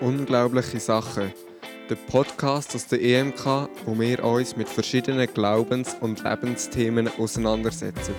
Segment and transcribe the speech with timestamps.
[0.00, 1.30] Unglaubliche Sachen.
[1.90, 8.14] Der Podcast aus der EMK, wo wir uns mit verschiedenen Glaubens- und Lebensthemen auseinandersetzen.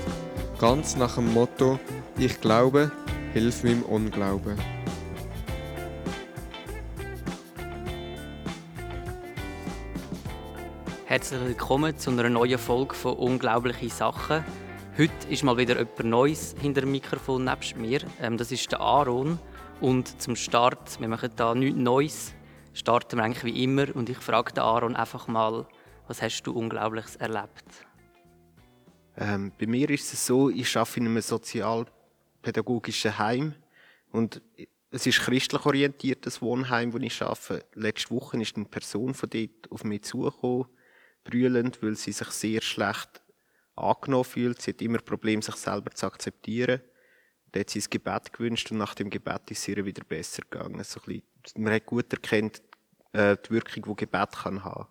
[0.59, 1.79] Ganz nach dem Motto:
[2.19, 2.91] Ich glaube,
[3.33, 4.59] hilf meinem Unglauben.
[11.05, 14.45] Herzlich willkommen zu einer neuen Folge von Unglaubliche Sachen.
[14.99, 18.01] Heute ist mal wieder jemand Neues hinter dem Mikrofon nebst mir.
[18.21, 19.39] Ähm, das ist der Aaron.
[19.81, 22.33] Und zum Start, wir machen da nichts Neues,
[22.71, 23.93] starten wir eigentlich wie immer.
[23.95, 25.67] Und ich frage den Aaron einfach mal,
[26.07, 27.65] was hast du Unglaubliches erlebt?
[29.17, 33.55] Ähm, bei mir ist es so, ich arbeite in einem sozialpädagogischen Heim
[34.11, 34.39] und
[34.91, 37.65] es ist christlich orientiertes Wohnheim, wo ich arbeite.
[37.73, 40.67] Letzte Woche ist eine Person von dort auf mich zugekommen,
[41.23, 43.23] brüllend, weil sie sich sehr schlecht
[43.75, 44.61] angenommen fühlt.
[44.61, 46.81] Sie hat immer Probleme, sich selber zu akzeptieren.
[47.51, 50.43] Da hat sie ein Gebet gewünscht und nach dem Gebet ist es ihr wieder besser
[50.49, 50.83] gegangen.
[50.83, 52.61] So ein bisschen, man hat gut erkannt,
[53.13, 54.87] äh, die Wirkung, die Gebet kann haben.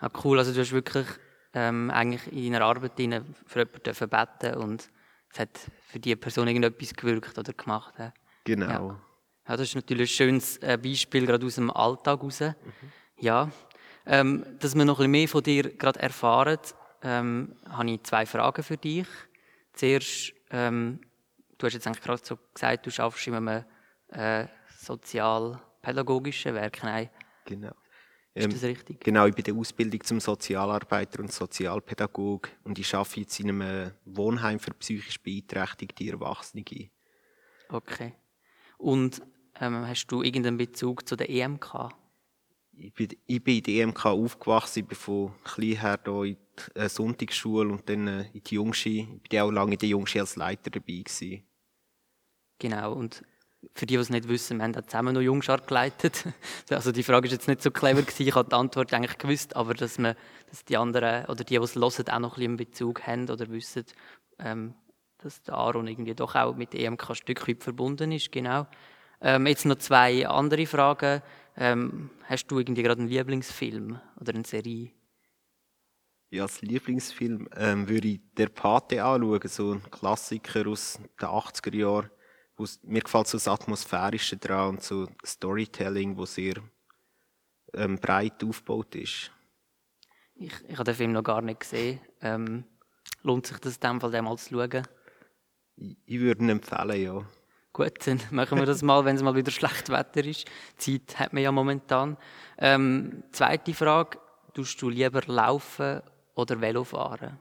[0.00, 0.38] Ja, cool.
[0.38, 1.06] Also du hast wirklich
[1.54, 4.90] ähm, eigentlich in deiner Arbeit für jemanden beten und
[5.32, 7.94] es hat für diese Person irgendetwas gewirkt oder gemacht.
[7.98, 8.12] Ja.
[8.44, 8.66] Genau.
[8.66, 9.00] Ja.
[9.48, 9.56] ja.
[9.56, 12.40] das ist natürlich ein schönes äh, Beispiel, gerade aus dem Alltag raus.
[12.40, 12.54] Mhm.
[13.18, 13.50] Ja.
[14.06, 16.58] Ähm, dass wir noch ein bisschen mehr von dir gerade erfahren,
[17.02, 19.06] ähm, habe ich zwei Fragen für dich.
[19.72, 21.00] Zuerst, ähm,
[21.60, 23.64] du hast jetzt eigentlich gerade so gesagt, du schaffst in einem
[24.08, 24.46] äh,
[24.78, 26.82] sozialpädagogischen Werk.
[26.82, 27.10] Nein.
[27.44, 27.72] Genau.
[28.32, 29.00] Ist ähm, das richtig?
[29.00, 33.92] Genau, ich bin der Ausbildung zum Sozialarbeiter und Sozialpädagog und ich arbeite jetzt in einem
[34.04, 36.64] Wohnheim für psychisch beeinträchtigte Erwachsene.
[37.68, 38.14] Okay.
[38.78, 39.20] Und
[39.60, 41.90] ähm, hast du irgendeinen Bezug zu der EMK?
[42.72, 46.36] Ich bin, ich bin in der EMK aufgewachsen, ich bin von klein her hier in
[46.56, 49.20] die äh, Sonntagsschule und dann äh, in die Jungschi.
[49.22, 51.42] Ich bin auch lange in der Jungschi als Leiter dabei gewesen.
[52.60, 53.24] Genau, und
[53.74, 56.24] für die, die es nicht wissen, wir haben auch zusammen noch Jungschar geleitet.
[56.70, 59.56] Also die Frage ist jetzt nicht so clever gewesen, ich habe die Antwort eigentlich gewusst,
[59.56, 60.14] aber dass, man,
[60.48, 63.48] dass die anderen oder die, die es hören, auch noch ein bisschen Bezug haben oder
[63.48, 63.84] wissen,
[64.38, 64.74] ähm,
[65.18, 68.66] dass der Aaron irgendwie doch auch mit der EMK ein Stück weit verbunden ist, genau.
[69.20, 71.22] Ähm, jetzt noch zwei andere Fragen.
[71.56, 74.92] Ähm, hast du irgendwie gerade einen Lieblingsfilm oder eine Serie?
[76.30, 81.76] Ja, als Lieblingsfilm ähm, würde ich «Der Pate» anschauen, so ein Klassiker aus den 80er
[81.76, 82.10] Jahren
[82.82, 86.54] mir gefällt so das Atmosphärische dran und so Storytelling, wo sehr
[87.74, 89.30] ähm, breit aufgebaut ist.
[90.34, 92.00] Ich, ich habe den Film noch gar nicht gesehen.
[92.22, 92.64] Ähm,
[93.22, 94.86] lohnt sich das in dem Fall, den mal zu schauen?
[95.76, 97.24] Ich, ich würde ihn empfehlen, ja.
[97.72, 100.46] Gut, dann machen wir das mal, wenn es mal wieder schlecht Wetter ist.
[100.76, 102.16] Zeit hat man ja momentan.
[102.58, 104.18] Ähm, zweite Frage,
[104.54, 106.02] tust du lieber laufen
[106.34, 107.38] oder Velo fahren?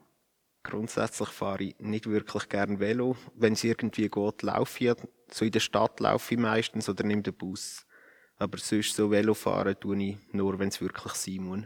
[0.63, 3.15] Grundsätzlich fahre ich nicht wirklich gern Velo.
[3.35, 4.93] Wenn es irgendwie geht, laufe ich.
[5.31, 7.85] So in der Stadt laufe ich meistens oder nehme den Bus.
[8.37, 11.63] Aber sonst so Velo fahren tue ich nur, wenn es wirklich sein muss.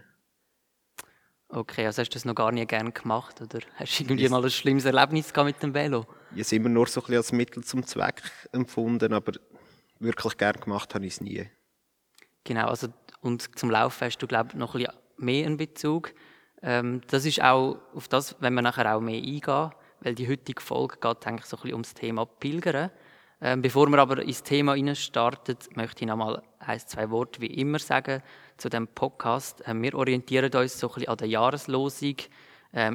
[1.50, 4.44] Okay, also hast du das noch gar nie gern gemacht oder hast du irgendwie mal
[4.44, 6.02] ein schlimmes Erlebnis gehabt mit dem Velo?
[6.02, 9.34] Ich habe es immer nur so ein bisschen als Mittel zum Zweck empfunden, aber
[10.00, 11.48] wirklich gern gemacht habe ich es nie.
[12.44, 12.88] Genau, also
[13.22, 16.14] und zum Laufen hast du glaube ich noch ein bisschen mehr einen Bezug.
[16.64, 20.62] Ähm, das ist auch auf das, wenn wir nachher auch mehr eingehen, weil die heutige
[20.62, 22.90] Folge geht eigentlich so ein bisschen ums Thema Pilgern.
[23.42, 27.48] Ähm, bevor wir aber ins Thema starten, möchte ich noch mal ein, zwei Worte wie
[27.48, 28.24] immer sagen
[28.56, 29.62] zu dem Podcast.
[29.66, 32.16] Ähm, wir orientieren uns so ein bisschen an der Jahreslosung.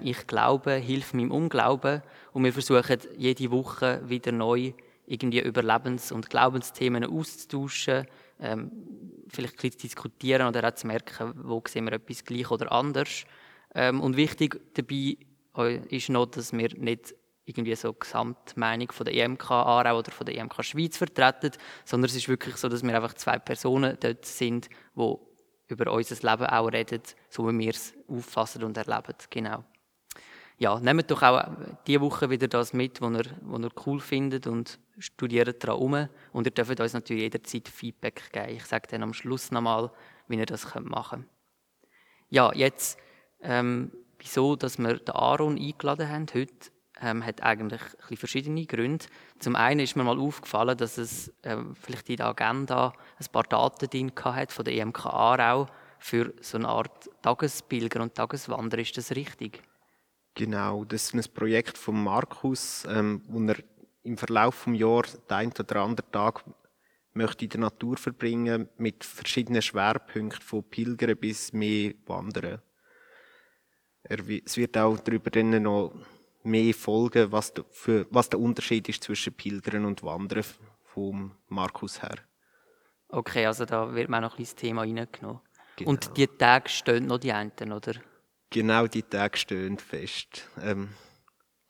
[0.03, 2.03] Ich glaube, hilf meinem Unglauben.
[2.33, 4.73] Und wir versuchen jede Woche wieder neu
[5.07, 8.09] irgendwie über Lebens- und Glaubensthemen auszutauschen,
[8.39, 12.73] vielleicht ein bisschen zu diskutieren oder auch zu merken, wo sehen wir etwas gleich oder
[12.73, 13.09] anders.
[13.09, 13.37] Ähm,
[13.75, 15.17] und wichtig dabei
[15.57, 17.15] äh, ist noch, dass wir nicht
[17.45, 21.53] irgendwie so die Gesamtmeinung von der EMK Aarau oder von der EMK Schweiz vertreten,
[21.85, 25.17] sondern es ist wirklich so, dass wir einfach zwei Personen dort sind, die
[25.69, 29.15] über unser Leben auch reden, so wie wir es auffassen und erleben.
[29.31, 29.65] Genau.
[30.59, 31.49] Ja, nehmt doch auch
[31.87, 36.09] diese Woche wieder das mit, was ihr, was ihr cool findet und studiert daran um.
[36.33, 38.57] Und ihr dürft uns natürlich jederzeit Feedback geben.
[38.57, 39.91] Ich sage dann am Schluss nochmal,
[40.27, 41.29] wie ihr das machen könnt.
[42.31, 42.99] Ja, jetzt
[43.43, 46.71] ähm, wieso dass wir den Aaron eingeladen haben heute,
[47.01, 47.81] ähm, hat eigentlich
[48.11, 49.07] ein verschiedene Gründe.
[49.39, 53.45] Zum einen ist mir mal aufgefallen, dass es ähm, vielleicht in der Agenda ein paar
[53.45, 55.67] Daten drin hat von der EMK Aarau
[55.99, 58.83] für so eine Art Tagespilger und Tageswanderer.
[58.83, 59.63] Ist das richtig?
[60.35, 63.57] Genau, das ist ein Projekt von Markus, ähm, wo er
[64.05, 66.45] im Verlauf des Jahres den einen oder anderen Tag
[67.13, 72.63] möchte in der Natur verbringen mit verschiedenen Schwerpunkten von Pilgern bis mehr Wandern.
[74.09, 75.93] Es wird auch darüber dann noch
[76.43, 80.45] mehr folgen, was, der, für, was der Unterschied ist zwischen Pilgern und Wandern
[80.83, 82.17] vom Markus her.
[83.09, 85.41] Okay, also da wird man auch noch ein bisschen das Thema reingenommen.
[85.77, 85.91] Genau.
[85.91, 87.95] Und die Tage stehen noch die einen, oder?
[88.51, 90.49] Genau die Tage stehen fest.
[90.61, 90.89] Ähm,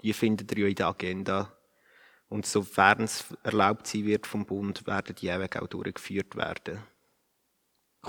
[0.02, 1.52] die findet ihr ja in der Agenda.
[2.28, 6.78] Und sofern es erlaubt sein wird vom Bund, werden die auch durchgeführt werden.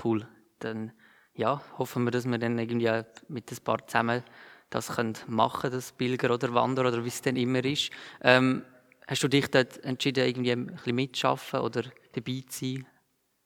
[0.02, 0.28] Cool.
[0.58, 0.92] Dann
[1.40, 2.90] ja, hoffen wir, dass wir dann irgendwie
[3.28, 4.22] mit ein paar zusammen
[4.70, 7.90] das können machen das Pilger oder Wander oder wie es denn immer ist.
[8.22, 8.62] Ähm,
[9.06, 11.82] hast du dich dort entschieden, irgendwie ein bisschen mitzuschaffen oder
[12.12, 12.86] dabei zu sein?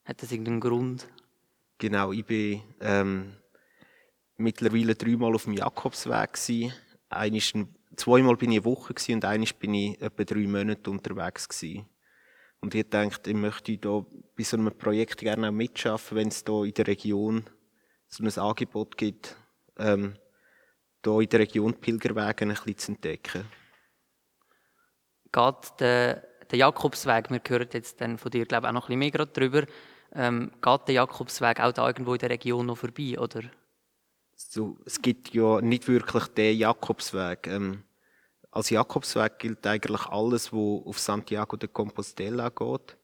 [0.04, 1.08] Hat das irgendeinen Grund?
[1.78, 3.32] Genau, ich bin ähm,
[4.36, 6.74] mittlerweile dreimal auf dem Jakobsweg gewesen.
[7.08, 11.48] Einmal, zweimal bin ich eine Woche gewesen und einmal bin ich etwa drei Monate unterwegs
[11.48, 11.86] gewesen.
[12.60, 14.04] Und ich dachte, ich möchte da
[14.36, 17.44] bei so einem Projekt gerne auch mitschaffen, wenn es da in der Region
[18.14, 19.36] so ein Angebot gibt,
[19.76, 20.14] ähm,
[21.02, 23.44] da in der Region Pilgerwege ein bisschen zu entdecken.
[25.32, 28.98] Geht der, der Jakobsweg, wir hören jetzt dann von dir, glaube ich, auch noch ein
[29.00, 29.64] bisschen mehr darüber,
[30.12, 33.42] ähm, geht der Jakobsweg auch da irgendwo in der Region noch vorbei, oder?
[34.36, 37.48] So, es gibt ja nicht wirklich den Jakobsweg.
[37.48, 37.82] Ähm,
[38.52, 42.96] als Jakobsweg gilt eigentlich alles, was auf Santiago de Compostela geht.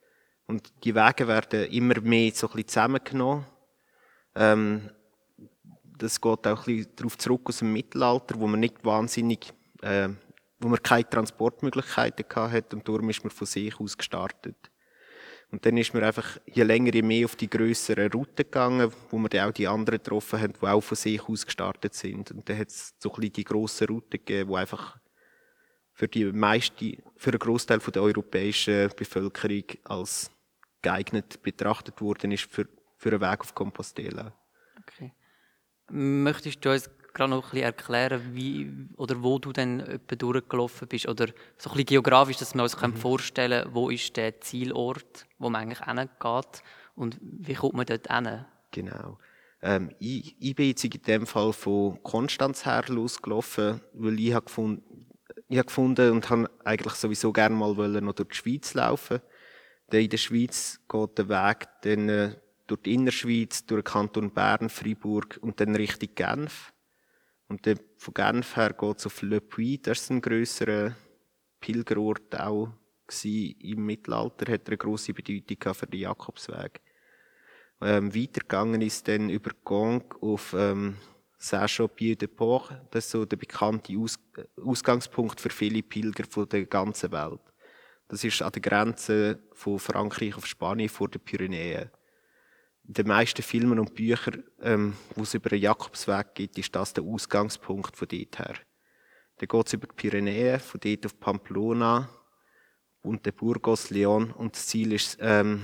[0.47, 3.47] Und die Wege werden immer mehr so ein bisschen zusammengenommen.
[4.37, 4.91] Ähm,
[6.03, 9.53] das geht auch ein bisschen darauf zurück aus dem Mittelalter, wo man nicht wahnsinnig,
[9.83, 10.09] äh,
[10.59, 14.71] wo man keine Transportmöglichkeiten hatte und darum ist man von sich aus gestartet.
[15.51, 19.19] Und dann ist man einfach je länger, je mehr auf die grösseren Routen gegangen, wo
[19.19, 22.31] man dann auch die anderen getroffen hat, die auch von sich aus gestartet sind.
[22.31, 24.99] Und dann hat es so ein bisschen die grossen Routen gegeben, die einfach
[25.93, 30.31] für die meiste, für einen Großteil der europäischen Bevölkerung als
[30.83, 34.33] geeignet betrachtet worden ist für, für einen Weg auf Compostela.
[34.79, 35.13] Okay.
[35.91, 40.89] Möchtest du uns gerade noch ein bisschen erklären, wie oder wo du dann etwa durchgelaufen
[40.89, 41.09] bist?
[41.09, 41.29] Oder
[41.59, 42.97] so ein bisschen geografisch, dass wir uns mhm.
[42.97, 46.63] vorstellen können, wo ist der Zielort, wo man eigentlich hingeht
[46.95, 48.45] und wie kommt man dort hin?
[48.71, 49.19] Genau.
[49.63, 54.47] Ähm, ich, ich bin jetzt in dem Fall von Konstanz her losgelaufen, weil ich habe
[54.47, 55.07] gefunden,
[55.49, 59.21] ich habe gefunden und habe eigentlich sowieso gerne mal noch durch die Schweiz laufen.
[59.91, 62.37] Denn in der Schweiz geht der Weg dann äh,
[62.71, 66.73] durch die Innerschweiz, durch den Kanton Bern, Freiburg und dann Richtung Genf.
[67.49, 70.95] Und dann von Genf her geht es auf Le Puy, das ist ein grösserer
[71.59, 72.69] Pilgerort auch
[73.09, 73.57] gewesen.
[73.61, 76.81] Im Mittelalter hat er eine grosse Bedeutung für den Jakobsweg.
[77.83, 80.97] Ähm, weitergegangen ist dann über Gong auf ähm,
[81.39, 82.83] Saint-Champier-de-Port.
[82.93, 84.19] Das ist so der bekannte Aus
[84.63, 87.41] Ausgangspunkt für viele Pilger von der ganzen Welt.
[88.07, 91.91] Das ist an der Grenze von Frankreich auf Spanien vor den Pyrenäen
[92.93, 97.05] den meisten Filmen und Büchern, ähm, wo es über den Jakobsweg geht, ist das der
[97.05, 98.55] Ausgangspunkt von dort her.
[99.37, 102.09] Dann geht es über die Pyrenäen, von dort auf Pamplona
[103.03, 105.63] und den Burgos, Leon und das Ziel ist ähm,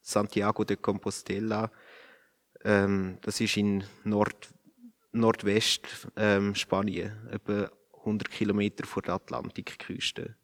[0.00, 1.70] Santiago de Compostela.
[2.64, 4.52] Ähm, das ist in Nord
[5.12, 10.34] Nordwest ähm, Spanien, etwa 100 Kilometer vor der Atlantikküste.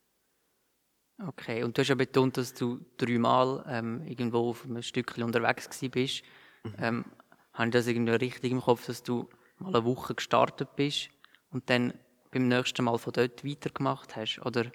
[1.27, 5.69] Okay, und du hast ja betont, dass du dreimal ähm, irgendwo auf einem Stückchen unterwegs
[5.91, 6.23] bist.
[6.65, 6.75] Mhm.
[6.79, 7.05] Ähm,
[7.53, 9.29] habe ich das irgendwie richtig im Kopf, dass du
[9.59, 11.11] mal eine Woche gestartet bist
[11.51, 11.93] und dann
[12.31, 14.71] beim nächsten Mal von dort weitergemacht hast, oder?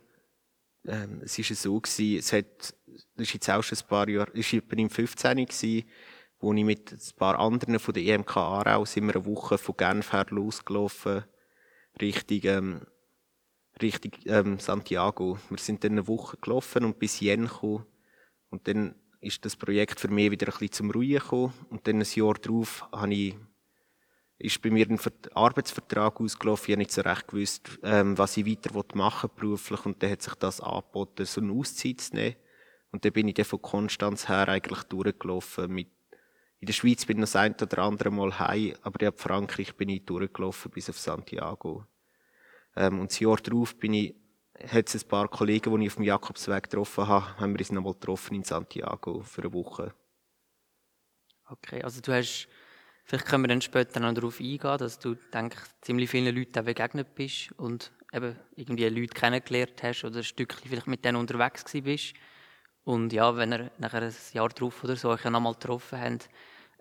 [0.85, 2.75] Ähm, es war so, gewesen, es hat,
[3.15, 5.45] das ist jetzt auch schon ein paar Jahre, es war im 15.
[5.45, 5.89] gewesen,
[6.39, 9.77] wo ich mit ein paar anderen von der EMK Aarau sind wir eine Woche von
[9.77, 11.23] Genf her losgelaufen,
[11.99, 12.81] Richtung ähm,
[13.81, 15.37] Richtung ähm, Santiago.
[15.49, 17.85] Wir sind dann eine Woche gelaufen und bis Jen gekommen.
[18.49, 21.53] Und dann ist das Projekt für mich wieder ein bisschen zum Ruhen gekommen.
[21.69, 23.35] Und dann ein Jahr darauf habe ich,
[24.37, 24.99] ist bei mir ein
[25.33, 26.65] Arbeitsvertrag ausgelaufen.
[26.65, 29.85] Ich habe nicht so recht gewusst, ähm, was ich weiter machen will, beruflich.
[29.85, 32.35] Und dann hat sich das angeboten, so eine Auszeit zu nehmen.
[32.91, 35.71] Und dann bin ich dann von Konstanz her eigentlich durchgelaufen.
[35.71, 35.89] Mit
[36.59, 39.75] in der Schweiz bin ich noch das ein oder andere Mal heim, aber in Frankreich
[39.75, 41.85] bin ich durchgelaufen bis auf Santiago.
[42.75, 44.15] Ähm, und das Jahr darauf bin ich,
[44.71, 47.71] hat es ein paar Kollegen, die ich auf dem Jakobsweg getroffen habe, haben wir uns
[47.71, 49.93] nochmal getroffen in Santiago für eine Woche.
[51.47, 52.47] Okay, also du hast,
[53.03, 57.13] vielleicht können wir dann später noch darauf eingehen, dass du, denke ziemlich vielen Leuten begegnet
[57.15, 62.13] bist und eben irgendwie Leute kennengelernt hast oder ein Stückchen vielleicht mit denen unterwegs bist.
[62.83, 66.29] Und ja, wenn ihr nachher ein Jahr drauf oder so euch nochmal getroffen habt,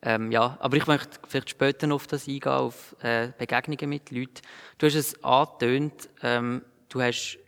[0.05, 4.11] ähm, ja, aber ich möchte vielleicht später noch auf das eingehen, auf äh, Begegnungen mit
[4.11, 4.43] Leuten.
[4.77, 7.39] Du hast es angetönt, ähm, du hast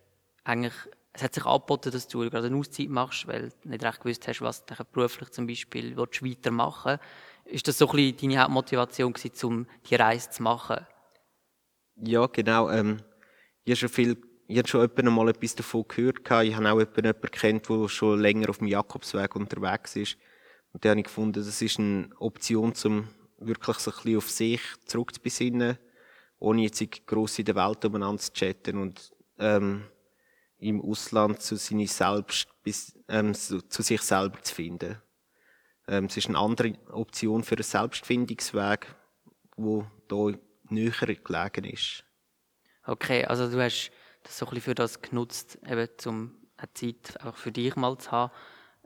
[0.43, 0.73] eigentlich,
[1.13, 4.27] es hat sich angeboten, dass du gerade eine Auszeit machst, weil du nicht recht gewusst
[4.27, 6.99] hast, was du beruflich zum Beispiel willst, weitermachen
[7.45, 10.87] Ist das so ein bisschen deine Hauptmotivation gewesen, um die Reise zu machen?
[11.97, 12.71] Ja, genau.
[12.71, 13.03] Ähm,
[13.65, 14.17] ich habe schon viel
[14.49, 16.21] ich habe schon mal etwas davon gehört.
[16.21, 20.17] Ich habe auch jemanden kennt, der schon länger auf dem Jakobsweg unterwegs ist.
[20.77, 24.31] Und da habe ich gefunden, das ist eine Option, um wirklich so ein bisschen auf
[24.31, 25.79] sich zurückzubesinnen,
[26.39, 29.85] ohne jetzt gross in der Welt umeinander zu chatten und ähm,
[30.59, 32.49] im Ausland zu, seine Selbst,
[33.09, 35.01] ähm, zu, sich selber zu finden.
[35.89, 38.95] Ähm, es ist eine andere Option für einen Selbstfindungsweg,
[39.57, 42.05] wo hier näher gelegen ist.
[42.85, 43.91] Okay, also du hast
[44.25, 47.97] das so ein bisschen für das genutzt, eben um eine Zeit auch für dich mal
[47.97, 48.31] zu haben.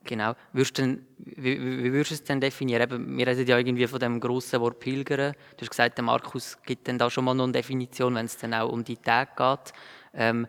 [0.05, 0.35] Genau.
[0.53, 2.83] Würdest denn, wie, wie würdest du es denn definieren?
[2.83, 5.35] Eben, wir reden ja irgendwie von dem grossen Wort Pilgern.
[5.57, 8.39] Du hast gesagt, der Markus gibt dann da schon mal noch eine Definition, wenn es
[8.39, 9.73] dann auch um die Tage geht.
[10.15, 10.47] Ähm,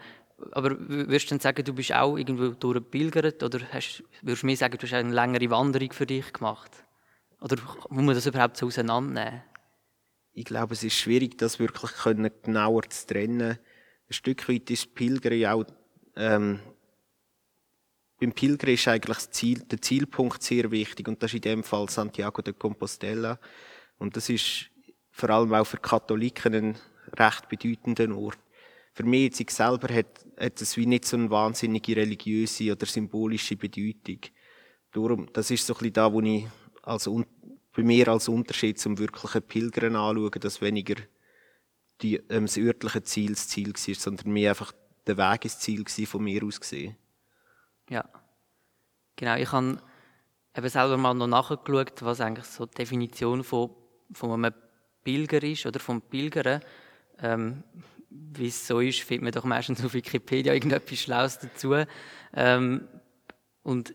[0.54, 4.58] aber würdest du dann sagen, du bist auch irgendwo durchgepilgert oder hast, würdest du mir
[4.58, 6.72] sagen, du hast eine längere Wanderung für dich gemacht?
[7.42, 7.58] Oder
[7.90, 9.44] muss man das überhaupt so auseinandernehmen?
[10.34, 11.92] Ich glaube, es ist schwierig, das wirklich
[12.42, 13.52] genauer zu trennen.
[13.52, 15.66] Ein Stück weit ist Pilgern auch,
[16.16, 16.60] ähm,
[18.22, 21.90] beim Pilgern ist eigentlich Ziel, der Zielpunkt sehr wichtig und das ist in dem Fall
[21.90, 23.38] Santiago de Compostela.
[23.98, 24.70] Und das ist
[25.10, 26.78] vor allem auch für Katholiken ein
[27.18, 28.40] recht bedeutender Ort
[28.94, 32.86] für mich jetzt ich selber hat, hat es wie nicht so eine wahnsinnige religiöse oder
[32.86, 34.20] symbolische Bedeutung.
[34.92, 36.46] Darum, das ist so ein bisschen da, wo ich
[36.82, 37.10] als,
[37.74, 40.96] bei mir als Unterschied zum wirklichen Pilgern anschaue, dass weniger
[42.02, 44.74] die, ähm, das örtliche Ziel das Ziel war, sondern mehr einfach
[45.08, 46.98] der Weg ins Ziel von mir aus gesehen.
[47.92, 48.06] Ja,
[49.18, 49.36] genau.
[49.36, 49.78] Ich habe
[50.56, 53.72] eben selber mal noch nachgeschaut, was eigentlich so die Definition von,
[54.14, 54.54] von einem
[55.04, 56.62] Pilger ist oder vom Pilgern.
[57.20, 57.64] Ähm,
[58.10, 61.76] wie es so ist, findet man doch meistens auf Wikipedia irgendetwas Schlaues dazu.
[62.34, 62.88] Ähm,
[63.64, 63.94] und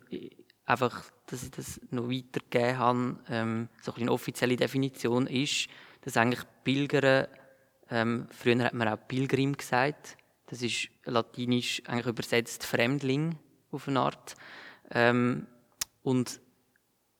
[0.66, 5.68] einfach, dass ich das noch weitergegeben habe, ähm, so eine offizielle Definition ist,
[6.02, 7.28] dass eigentlich Pilgern,
[7.90, 13.38] ähm, früher hat man auch Pilgrim gesagt, das ist latinisch eigentlich übersetzt Fremdling
[13.70, 14.36] auf eine Art.
[14.90, 15.46] Ähm,
[16.02, 16.40] und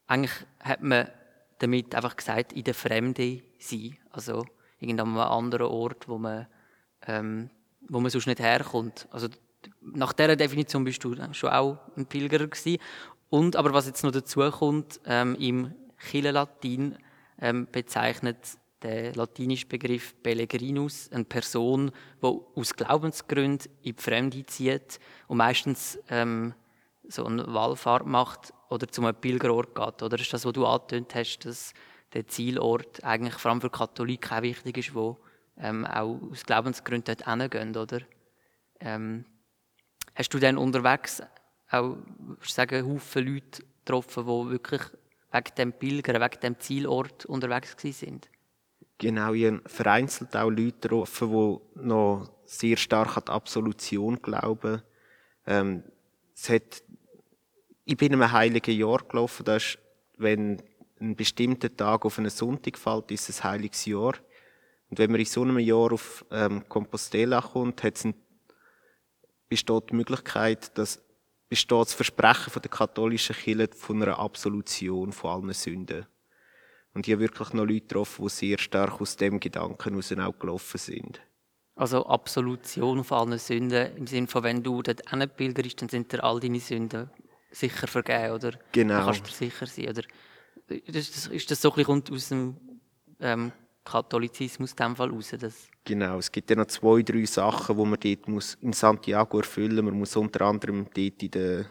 [0.06, 1.08] eigentlich hat man
[1.58, 4.46] damit einfach gesagt, in der Fremde sein, also
[4.78, 6.46] irgendeinem anderen Ort, wo man
[7.06, 7.50] ähm,
[7.88, 9.08] wo man sonst nicht herkommt.
[9.10, 9.28] Also
[9.80, 12.78] nach dieser Definition bist du schon auch ein Pilger gewesen.
[13.28, 15.74] Und aber was jetzt noch dazu kommt, ähm, im
[16.10, 16.96] Chile-Latin
[17.40, 18.36] ähm, bezeichnet
[18.86, 21.90] der latinische Begriff Pellegrinus eine Person,
[22.22, 26.54] die aus Glaubensgründen in die Fremde zieht und meistens ähm,
[27.08, 30.02] so eine Wallfahrt macht oder zu einem Pilgerort geht.
[30.02, 31.74] Oder ist das, was du angetönt hast, dass
[32.12, 35.18] der Zielort eigentlich vor allem für Katholiken auch wichtig ist, wo
[35.58, 38.00] ähm, auch aus Glaubensgründen dort hingehen, oder?
[38.78, 39.24] Ähm,
[40.14, 41.22] hast du dann unterwegs
[41.70, 41.96] auch,
[42.42, 44.82] sagen, Haufen Leute getroffen, die wirklich
[45.32, 48.28] wegen dem Pilgern, wegen dem Zielort unterwegs sind?
[48.98, 54.82] Genau, ich habe vereinzelt auch Leute getroffen, die noch sehr stark an die Absolution glauben.
[55.46, 55.82] Ähm,
[56.34, 56.82] es hat,
[57.84, 59.78] ich bin in einem heiligen Jahr gelaufen, das ist,
[60.16, 60.62] wenn
[60.98, 64.14] ein bestimmter Tag auf einen Sonntag fällt, ist es ein heiliges Jahr.
[64.88, 68.14] Und wenn man in so einem Jahr auf ähm, Compostela kommt, hat's ein,
[69.48, 71.02] besteht die Möglichkeit, dass
[71.48, 76.06] besteht das Versprechen von der katholischen Kirche von einer Absolution von allen Sünden.
[76.96, 80.38] Und ich habe wirklich noch Leute getroffen, die sehr stark aus dem Gedanken heraus auch
[80.38, 81.20] gelaufen sind.
[81.74, 86.24] Also Absolution von allen Sünden, im Sinne von, wenn du dort hinpilgerst, dann sind dir
[86.24, 87.10] all deine Sünden
[87.50, 88.52] sicher vergeben, oder?
[88.72, 88.94] Genau.
[88.94, 90.02] Dann kannst du sicher sein, oder?
[90.68, 92.56] Ist das, ist das so ein bisschen aus dem
[93.20, 93.52] ähm,
[93.84, 95.34] Katholizismus in dem Fall raus.
[95.38, 99.36] Dass genau, es gibt ja noch zwei, drei Sachen, die man dort muss in Santiago
[99.36, 99.84] erfüllen muss.
[99.84, 101.66] Man muss unter anderem dort in der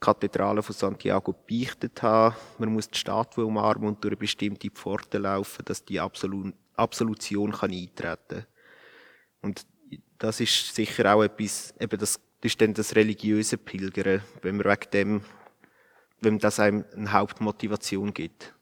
[0.00, 2.34] Kathedrale von Santiago beichtet haben.
[2.58, 7.52] Man muss die Statue umarmen und durch eine bestimmte Pforte laufen, dass die Absolut Absolution
[7.52, 8.46] kann eintreten kann.
[9.42, 9.66] Und
[10.18, 14.66] das ist sicher auch etwas, eben das, das ist dann das religiöse Pilgern, wenn man
[14.66, 15.24] wegen dem,
[16.20, 18.54] wenn das einem eine Hauptmotivation gibt.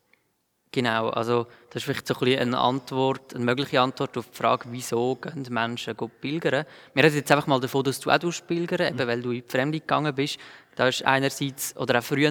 [0.71, 4.37] Genau, also das ist vielleicht so ein bisschen eine Antwort, eine mögliche Antwort auf die
[4.37, 6.67] Frage, wieso gehen Menschen pilgern.
[6.93, 9.49] Wir reden jetzt einfach mal davon, dass du auch pilgern eben weil du in die
[9.49, 10.39] Fremde gegangen bist.
[10.77, 12.31] Da ist einerseits, oder auch früher,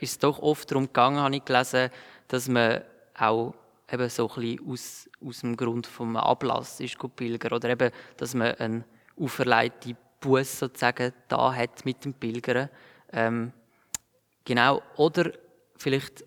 [0.00, 1.90] ist es doch oft darum gegangen, habe ich gelesen,
[2.28, 2.82] dass man
[3.18, 3.54] auch
[3.90, 8.34] eben so ein bisschen aus, aus dem Grund vom Ablass ist pilgern oder eben, dass
[8.34, 8.84] man eine
[9.18, 12.68] auferlegte Buß sozusagen da hat mit dem Pilgern.
[13.12, 13.52] Ähm,
[14.44, 15.32] genau, oder
[15.78, 16.24] vielleicht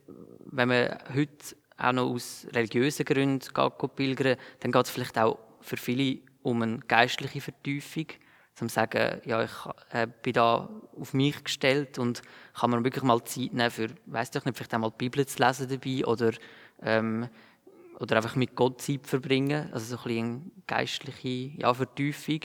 [0.53, 3.47] wenn man heute auch noch aus religiösen Gründen
[3.95, 8.07] pilgern dann geht es vielleicht auch für viele um eine geistliche Vertiefung.
[8.53, 9.51] Zum sagen, ja, ich
[9.91, 12.21] äh, bin da auf mich gestellt und
[12.53, 15.41] kann man wirklich mal Zeit nehmen für, weiß ich nicht, vielleicht einmal die Bibel zu
[15.41, 16.31] lesen dabei oder,
[16.81, 17.29] ähm,
[17.99, 19.71] oder einfach mit Gott Zeit verbringen.
[19.71, 22.41] Also so ein bisschen eine geistliche ja, Vertiefung.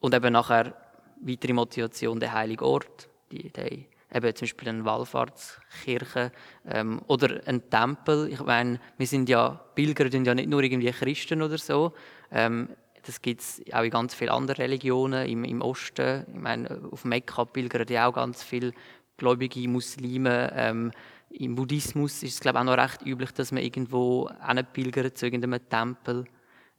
[0.00, 0.74] Und eben nachher
[1.20, 6.32] weitere Motivation, der heilige Ort, die, die eben zum Beispiel eine Wallfahrtskirche
[6.66, 8.28] ähm, oder ein Tempel.
[8.32, 11.92] Ich meine, wir sind ja Pilger, sind ja nicht nur irgendwie Christen oder so.
[12.30, 12.68] Ähm,
[13.06, 16.26] das gibt es auch in ganz vielen anderen Religionen im, im Osten.
[16.28, 18.72] Ich meine, auf Mekka pilgern ja auch ganz viele
[19.16, 20.52] gläubige Muslime.
[20.54, 20.90] Ähm,
[21.30, 24.30] Im Buddhismus ist es glaube ich, auch noch recht üblich, dass man irgendwo
[24.72, 26.24] pilgert zu irgendeinem Tempel.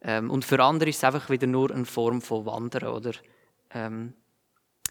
[0.01, 3.11] Ähm, und für andere ist es einfach wieder nur eine Form von Wandern, oder?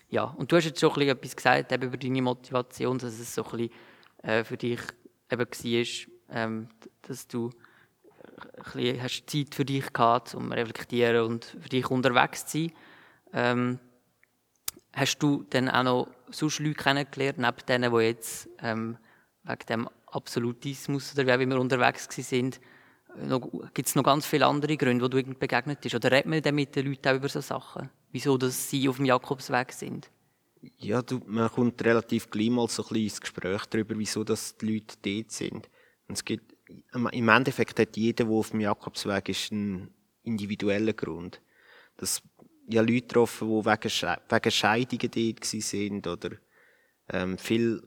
[0.09, 3.45] Ja, und du hast jetzt schon etwas gesagt eben über deine Motivation, dass es so
[3.45, 3.71] ein bisschen
[4.23, 4.81] äh, für dich
[5.31, 6.69] eben war, ähm,
[7.03, 7.51] dass du
[8.75, 12.73] ein hast Zeit für dich gehabt, um reflektieren und für dich unterwegs zu sein.
[13.33, 13.79] Ähm,
[14.93, 18.99] hast du dann auch noch sonst Leute kennengelernt, neben denen, die jetzt ähm,
[19.45, 22.61] wegen dem Absolutismus oder wie wir unterwegs sind,
[23.75, 25.95] gibt es noch ganz viele andere Gründe, wo du begegnet bist?
[25.95, 27.91] Oder redet man dann mit den Leuten auch über solche Sachen?
[28.17, 30.11] Wieso dass sie auf dem Jakobsweg sind?
[30.79, 34.57] Ja, du, man kommt relativ gleich mal so ein bisschen ins Gespräch darüber, wieso dass
[34.57, 35.69] die Leute dort sind.
[36.09, 36.57] Und es gibt,
[36.95, 39.93] im Endeffekt hat jeder, der auf dem Jakobsweg ist, einen
[40.23, 41.43] individuellen Grund.
[41.99, 42.23] Das,
[42.67, 46.31] ja, Leute getroffen, die wegen, Sche wegen Scheidungen dort sind oder
[47.11, 47.83] ähm, viel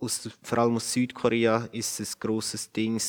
[0.00, 3.00] aus, vor allem aus Südkorea ist es ein grosses Ding,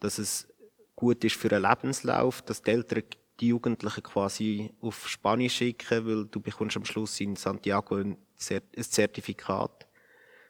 [0.00, 0.48] dass es
[0.96, 3.04] gut ist für einen Lebenslauf, dass die Eltern
[3.40, 9.86] die Jugendlichen quasi auf Spanisch schicken, weil du bekommst am Schluss in Santiago ein Zertifikat.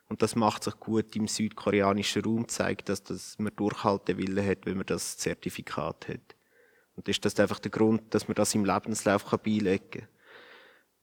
[0.09, 4.77] Und das macht sich gut im südkoreanischen Raum, zeigt, dass, dass man Durchhaltewille hat, wenn
[4.77, 6.37] man das Zertifikat hat.
[6.97, 10.09] Und ist das einfach der Grund, dass man das im Lebenslauf beilegen kann.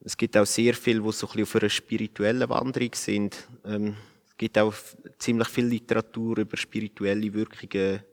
[0.01, 3.47] Es gibt auch sehr viel, wo so ein bisschen auf einer spirituellen Wanderung sind.
[3.65, 4.73] Ähm, es gibt auch
[5.17, 8.03] ziemlich viel Literatur über spirituelle Wirkungen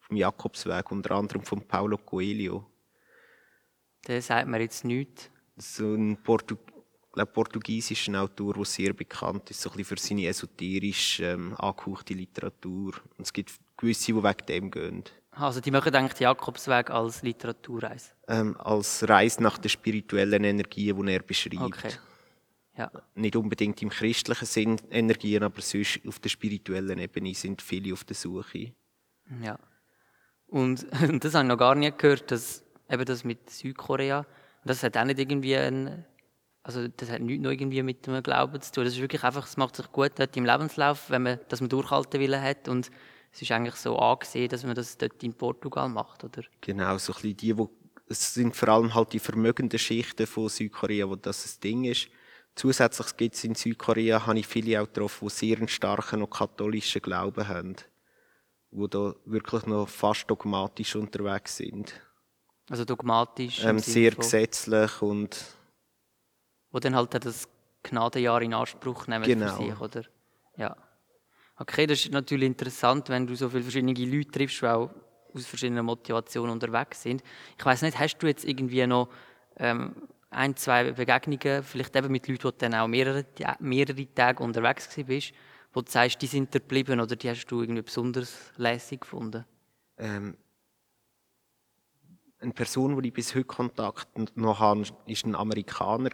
[0.00, 2.66] vom Jakobsweg, unter anderem von Paulo Coelho.
[4.06, 5.30] Der sagt mir jetzt nichts.
[5.56, 6.56] So ein Portu
[7.12, 12.14] glaub, portugiesischer Autor, der sehr bekannt ist, so ein bisschen für seine esoterisch ähm, angehauchte
[12.14, 12.94] Literatur.
[13.16, 15.04] Und es gibt gewisse, die wegen dem gehen.
[15.32, 18.10] Also die machen eigentlich Jakobsweg als Literaturreise?
[18.26, 21.62] Ähm, als Reise nach der spirituellen Energie, die er beschreibt.
[21.62, 21.92] Okay.
[22.76, 22.90] Ja.
[23.14, 28.04] Nicht unbedingt im christlichen Sinn Energien, aber sonst auf der spirituellen Ebene sind viele auf
[28.04, 28.72] der Suche.
[29.42, 29.58] Ja.
[30.46, 30.86] Und
[31.24, 34.26] das habe ich noch gar nicht gehört, dass eben das mit Südkorea,
[34.64, 36.04] das hat auch nicht irgendwie ein,
[36.62, 38.84] also das hat nichts noch irgendwie mit dem Glauben zu tun.
[38.84, 41.70] Das ist wirklich einfach, es macht sich gut dort im Lebenslauf, wenn man, dass man
[41.70, 42.90] durchhalten will hat und
[43.32, 46.42] es ist eigentlich so angesehen, dass man das dort in Portugal macht, oder?
[46.60, 47.70] Genau, so ein die, wo,
[48.08, 52.08] es sind vor allem halt die vermögenden Schichten von Südkorea, wo das ein Ding ist.
[52.54, 56.30] Zusätzlich gibt es in Südkorea, habe ich viele auch getroffen, die sehr einen starken und
[56.30, 57.76] katholischen Glauben haben
[58.70, 62.00] wo da wirklich noch fast dogmatisch unterwegs sind.
[62.70, 63.64] Also dogmatisch?
[63.64, 65.44] Ähm, sehr gesetzlich und...
[66.70, 67.48] Wo dann halt das
[67.82, 69.56] Gnadenjahr in Anspruch nehmen genau.
[69.56, 70.02] für sich, oder?
[70.56, 70.76] Ja.
[71.56, 74.90] Okay, das ist natürlich interessant, wenn du so viele verschiedene Leute triffst, die auch
[75.34, 77.22] aus verschiedenen Motivationen unterwegs sind.
[77.58, 79.08] Ich weiß nicht, hast du jetzt irgendwie noch
[79.56, 83.24] ähm, ein, zwei Begegnungen, vielleicht eben mit Leuten, wo du dann auch mehrere,
[83.60, 85.32] mehrere Tage unterwegs bist,
[85.72, 89.44] wo du sagst, die sind da geblieben oder die hast du irgendwie besonders lässig gefunden?
[89.96, 90.36] Ähm,
[92.40, 96.10] eine Person, die ich bis heute Kontakt noch habe, war ein Amerikaner.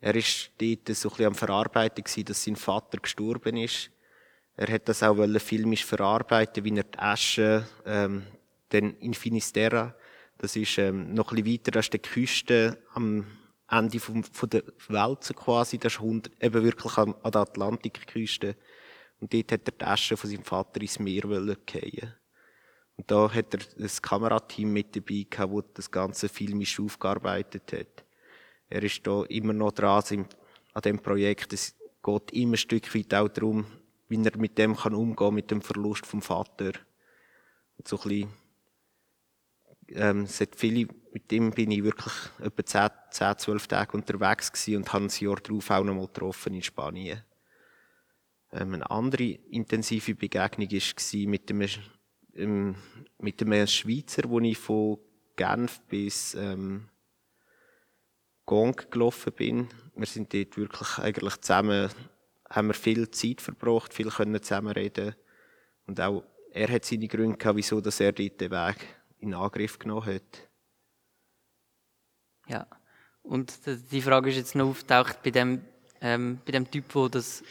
[0.00, 3.90] Er war dort so ein bisschen am Verarbeiten, dass sein Vater gestorben ist.
[4.56, 8.26] Er hat das auch filmisch verarbeiten, wie er die Asche, ähm,
[8.70, 9.94] dann in Finisterra,
[10.38, 13.26] das ist ähm, noch ein bisschen weiter, ist die Küste am
[13.70, 17.42] Ende vom, von der Welt so quasi, das ist 100, eben wirklich an, an der
[17.42, 18.56] Atlantikküste.
[19.20, 21.56] Und dort hat er die Asche von seinem Vater ins Meer fallen.
[22.96, 28.04] Und da hat er das Kamerateam mit dabei gehabt, das das ganze filmisch aufgearbeitet hat.
[28.68, 30.26] Er ist da immer noch dran
[30.72, 31.52] an dem Projekt.
[31.52, 33.66] Es geht immer ein Stück weit auch darum,
[34.08, 36.72] wie er mit dem kann umgehen, mit dem Verlust vom Vater.
[37.76, 38.28] Und so ein bisschen
[39.88, 44.52] ähm, es hat viele, mit dem bin ich wirklich etwa 10, 10 12 Tage unterwegs
[44.52, 47.22] gewesen und habe ein Jahr darauf auch noch mal getroffen in Spanien.
[48.52, 51.68] Ähm, eine andere intensive Begegnung war mit einem,
[52.36, 52.76] ähm,
[53.18, 54.98] mit einem Schweizer, wo ich von
[55.36, 56.88] Genf bis ähm,
[58.44, 59.68] Gong gelaufen bin.
[59.94, 61.90] Wir sind dort wirklich eigentlich zusammen,
[62.48, 65.14] haben wir viel Zeit verbracht, viel können zusammen reden.
[65.86, 66.22] Und auch
[66.52, 68.76] er hat seine Gründe gehabt, wieso dass er dort den Weg
[69.18, 70.48] in Angriff genommen hat.
[72.48, 72.66] Ja,
[73.22, 73.58] und
[73.90, 75.62] die Frage ist jetzt noch auftaucht bei dem,
[76.00, 77.42] ähm, bei dem Typ, der das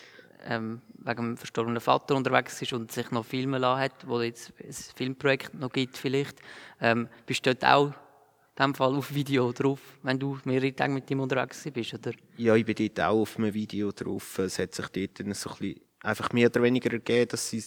[0.46, 4.54] ähm, wegen dem verstorbenen Vater unterwegs ist und sich noch filmen lassen hat, wo jetzt
[4.60, 6.40] ein Filmprojekt noch gibt vielleicht.
[6.82, 10.94] Ähm, bist du dort auch in dem Fall auf Video drauf, wenn du mehrere Tage
[10.94, 12.12] mit ihm unterwegs bist, oder?
[12.38, 14.40] Ja, ich bin dort auch auf einem Video drauf.
[14.40, 17.64] Es hat sich dort dann so ein bisschen einfach mehr oder weniger ergeben, dass sie,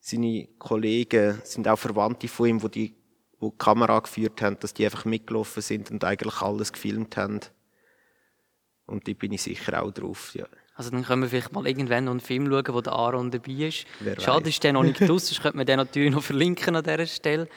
[0.00, 2.94] seine Kollegen, sind auch Verwandte von ihm, die, die,
[3.40, 7.40] die Kamera geführt haben, dass die einfach mitgelaufen sind und eigentlich alles gefilmt haben.
[8.86, 10.46] Und da bin ich sicher auch drauf, ja.
[10.78, 13.50] Also dann können wir vielleicht mal irgendwann noch einen Film schauen, wo der Aaron dabei
[13.50, 13.84] ist.
[13.98, 14.50] Wer Schade weiß.
[14.50, 17.48] ist der noch nicht draus, sonst könnte man den natürlich noch verlinken an dieser Stelle.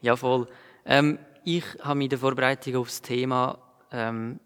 [0.00, 0.48] Ja, voll.
[0.86, 3.58] Ähm, ich habe mich in der Vorbereitung auf das Thema
[3.92, 4.40] ähm,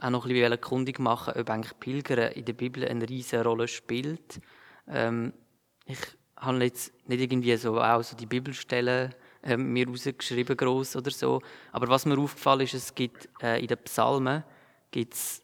[0.00, 3.68] auch noch ein bisschen kundig machen, ob eigentlich Pilgern in der Bibel eine riesige Rolle
[3.68, 4.40] spielt.
[4.88, 5.34] Ähm,
[5.84, 5.98] ich
[6.38, 11.42] habe jetzt nicht irgendwie so auch so die Bibelstellen ähm, mir rausgeschrieben groß oder so,
[11.72, 14.44] aber was mir aufgefallen ist, es gibt äh, in den Psalmen
[14.90, 15.42] gibt's,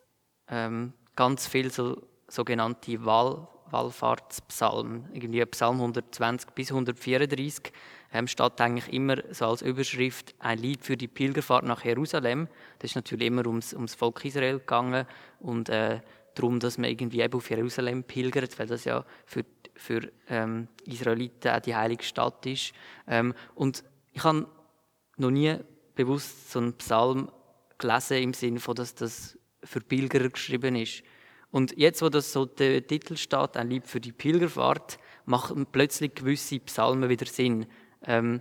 [0.49, 2.01] ähm, ganz viel so
[2.33, 5.09] sogenannte Wall, Wallfahrtspsalmen.
[5.13, 7.73] Irgendwie Psalm 120 bis 134
[8.13, 12.49] ähm, steht eigentlich immer so als Überschrift ein Lied für die Pilgerfahrt nach Jerusalem.
[12.79, 15.07] Das ist natürlich immer ums, ums Volk Israel gegangen
[15.41, 16.01] und äh,
[16.35, 21.61] darum, dass man irgendwie auf Jerusalem pilgert, weil das ja für, für ähm, Israeliten auch
[21.61, 22.73] die heilige Stadt ist.
[23.07, 24.47] Ähm, und ich habe
[25.19, 25.57] noch nie
[25.95, 27.31] bewusst so einen Psalm
[27.77, 31.03] gelesen im Sinne von, dass das für Pilger geschrieben ist.
[31.53, 36.15] Und jetzt, wo das so der Titel steht, ein Lied für die Pilgerfahrt, machen plötzlich
[36.15, 37.67] gewisse Psalmen wieder Sinn.
[38.05, 38.41] Ähm,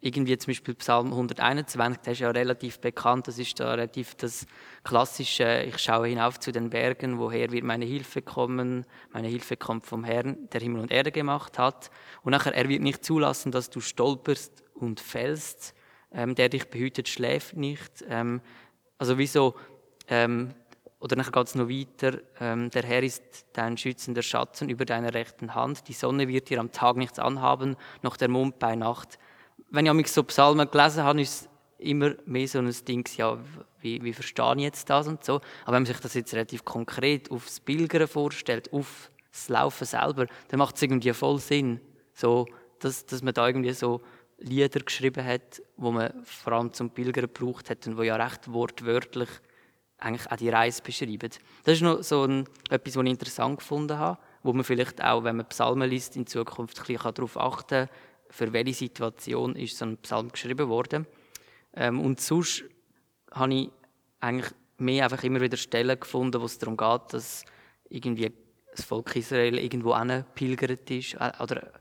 [0.00, 4.46] irgendwie zum Beispiel Psalm 121, der ist ja relativ bekannt, das ist da relativ das
[4.84, 9.86] klassische, ich schaue hinauf zu den Bergen, woher wird meine Hilfe kommen, meine Hilfe kommt
[9.86, 11.90] vom Herrn, der Himmel und Erde gemacht hat.
[12.22, 15.74] Und nachher, er wird nicht zulassen, dass du stolperst und fällst,
[16.12, 18.04] ähm, der dich behütet, schläft nicht.
[18.08, 18.40] Ähm,
[18.98, 19.54] also wieso,
[20.08, 20.54] ähm,
[21.00, 25.14] oder nachher geht es noch weiter, ähm, der Herr ist dein schützender Schatten über deiner
[25.14, 29.18] rechten Hand, die Sonne wird dir am Tag nichts anhaben, noch der Mond bei Nacht.
[29.70, 33.38] Wenn ich mich so Psalmen gelesen habe, ist es immer mehr so ein Ding, ja,
[33.80, 35.36] wie, wie verstehe ich jetzt das und so.
[35.64, 40.26] Aber wenn man sich das jetzt relativ konkret aufs Pilgern vorstellt, auf das Laufen selber,
[40.48, 41.80] dann macht es irgendwie voll Sinn,
[42.12, 42.46] so,
[42.80, 44.00] dass, dass man da irgendwie so
[44.38, 48.52] Lieder geschrieben hat, wo man vor allem zum Pilgern gebraucht hat und wo ja recht
[48.52, 49.28] wortwörtlich
[49.98, 51.30] eigentlich auch die Reise beschreiben.
[51.64, 55.24] Das ist noch so ein, etwas, was ich interessant gefunden habe, wo man vielleicht auch,
[55.24, 57.88] wenn man Psalmen liest, in Zukunft ein bisschen darauf achten kann,
[58.30, 61.06] für welche Situation ist so ein Psalm geschrieben worden.
[61.74, 62.64] Ähm, und sonst
[63.32, 63.70] habe ich
[64.20, 67.44] eigentlich mehr einfach immer wieder Stellen gefunden, wo es darum geht, dass
[67.88, 68.32] irgendwie
[68.74, 69.96] das Volk Israel irgendwo
[70.34, 71.14] pilgert ist.
[71.14, 71.72] Äh, Oder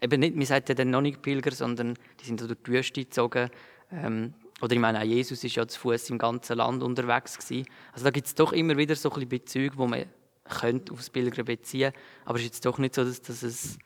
[0.00, 2.72] eben nicht, man sagt ja dann noch nicht Pilger, sondern die sind so durch die
[2.72, 3.50] Wüste gezogen.
[3.90, 7.66] Ähm, oder ich meine, auch Jesus ist ja zu Fuß im ganzen Land unterwegs gewesen.
[7.92, 10.06] Also da gibt es doch immer wieder so ein bisschen Bezüge, wo man
[10.48, 11.92] könnte aufs Pilgern beziehen
[12.24, 13.78] aber es ist jetzt doch nicht so, dass, dass es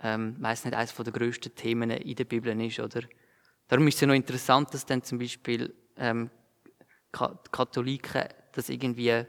[0.00, 3.02] ähm, meist nicht eines der grössten Themen in der Bibel ist, oder?
[3.68, 6.30] Darum ist es ja noch interessant, dass dann zum Beispiel ähm,
[7.10, 9.24] Ka Katholiken das irgendwie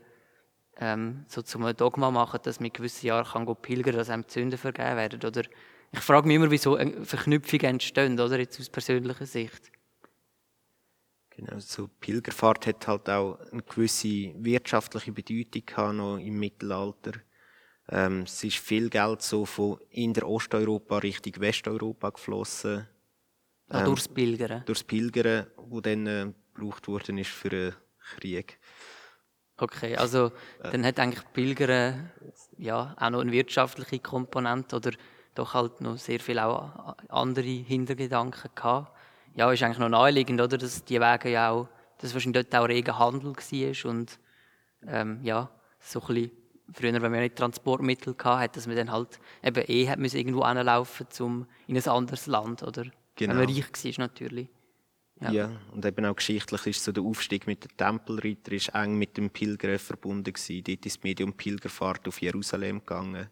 [0.80, 4.60] ähm, so zum Dogma machen, dass man gewisse Jahre kann pilgern, dass einem die Sünden
[4.60, 5.42] vergeben werden, oder?
[5.92, 8.38] Ich frage mich immer, wieso Verknüpfungen entstehen, oder?
[8.38, 9.72] Jetzt aus persönlicher Sicht.
[11.38, 17.12] Genau, so Pilgerfahrt hat halt auch eine gewisse wirtschaftliche Bedeutung gehabt, noch im Mittelalter.
[17.90, 22.88] Ähm, es ist viel Geld so von in der Osteuropa Richtung Westeuropa geflossen.
[23.70, 24.64] Ah, durchs Pilgern?
[24.66, 27.76] Durchs Pilgern, wo dann äh, gebraucht worden ist für einen
[28.16, 28.58] Krieg.
[29.58, 30.32] Okay, also
[30.64, 30.72] äh.
[30.72, 32.12] dann hat eigentlich Pilgern
[32.58, 34.92] ja, auch noch eine wirtschaftliche Komponente oder
[35.36, 38.97] doch halt noch sehr viel auch andere Hintergedanken gehabt
[39.38, 40.58] ja, ist eigentlich noch naheliegend, oder?
[40.58, 41.70] Dass die Wege ja auch,
[42.00, 44.20] dass wahrscheinlich dort auch regen Handel war und
[44.88, 46.32] ähm, ja, so ein bisschen,
[46.74, 50.46] früher, wenn man nicht Transportmittel hatte, dass man dann halt eben eh hat müssen irgendwo
[50.46, 52.86] hinlaufen um in ein anderes Land, oder?
[53.16, 53.34] Genau.
[53.34, 54.50] Wenn man reich war, natürlich.
[55.20, 55.32] Ja.
[55.32, 55.52] ja.
[55.72, 59.30] und eben auch geschichtlich ist so der Aufstieg mit den Tempelritter ist eng mit dem
[59.30, 60.64] Pilgern verbunden gewesen.
[60.64, 63.30] Dort ist das Medium Pilgerfahrt auf Jerusalem gegangen.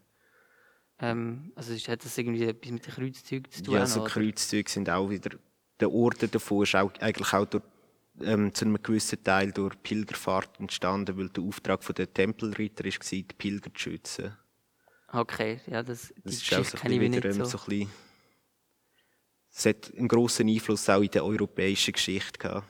[0.98, 3.74] Ähm, also hat das irgendwie etwas mit den Kreuzzügen zu tun?
[3.74, 5.36] Ja, so Kreuzzüge sind auch wieder
[5.80, 7.64] der Orden davon ist auch, eigentlich auch durch,
[8.22, 13.22] ähm, zu einem gewissen Teil durch Pilgerfahrt entstanden, weil der Auftrag der Tempelritter war, die
[13.24, 14.36] Pilger zu schützen.
[15.08, 17.44] Okay, ja, das, das ist auch so ein wieder, so.
[17.44, 17.90] so ein bisschen,
[19.50, 22.66] es hat einen grossen Einfluss auch in der europäischen Geschichte gehabt.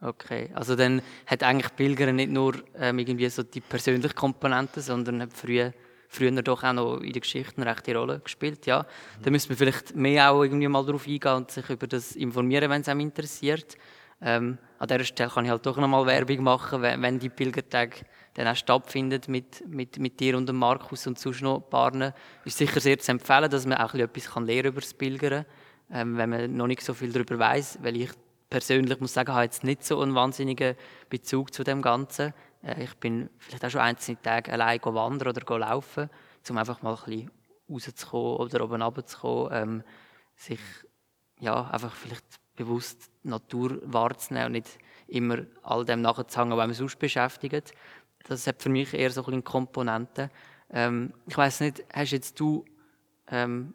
[0.00, 5.20] Okay, also dann hat eigentlich Pilgern nicht nur ähm, irgendwie so die persönliche Komponente, sondern
[5.20, 5.74] hat früher
[6.08, 8.66] früher doch auch noch in der Geschichte eine rechte Rolle gespielt.
[8.66, 8.80] Ja.
[8.80, 9.22] Mhm.
[9.22, 12.70] Da müsste man vielleicht mehr auch irgendwie mal darauf eingehen und sich über das informieren,
[12.70, 13.76] wenn es einem interessiert.
[14.20, 17.28] Ähm, an dieser Stelle kann ich halt doch noch mal Werbung machen, wenn, wenn die
[17.28, 22.12] Pilgertage dann auch stattfindet mit, mit, mit dir und dem Markus und sonst noch Partnern.
[22.44, 25.44] Ist sicher sehr zu empfehlen, dass man auch etwas kann lernen über das Pilgern,
[25.92, 28.10] ähm, wenn man noch nicht so viel darüber weiß, weil ich
[28.50, 30.74] persönlich muss sagen, habe jetzt nicht so einen wahnsinnigen
[31.10, 32.32] Bezug zu dem Ganzen.
[32.62, 36.10] Äh, ich bin vielleicht auch schon einzelne Tage allein wandern oder laufen,
[36.48, 37.30] um einfach mal ein bisschen
[37.70, 39.84] rauszukommen oder oben runterzukommen, ähm,
[40.34, 40.60] sich
[41.40, 42.24] ja, einfach vielleicht
[42.56, 47.72] bewusst die Natur wahrzunehmen und nicht immer all dem nachzuhängen, was man sonst beschäftigt.
[48.24, 50.30] Das hat für mich eher so ein Komponenten.
[50.70, 52.64] Ähm, ich weiß nicht, hast jetzt du
[53.28, 53.74] ähm,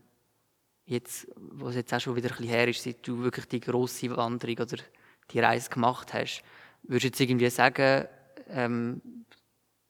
[0.86, 3.62] jetzt, wo es jetzt auch schon wieder ein bisschen her ist, seit du wirklich die
[3.62, 4.84] grosse Wanderung oder
[5.32, 6.44] die Reise gemacht hast,
[6.84, 8.08] würdest du jetzt irgendwie sagen,
[8.54, 9.02] ähm,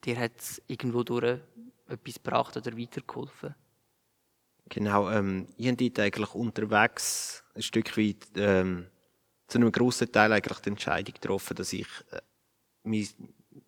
[0.04, 1.40] dir hat es irgendwo durch
[1.88, 3.56] etwas gebracht oder weitergeholfen?
[4.70, 8.88] Genau, ähm, ich habe eigentlich unterwegs ein Stück weit ähm,
[9.48, 12.22] zu einem grossen Teil eigentlich die Entscheidung getroffen, dass ich äh,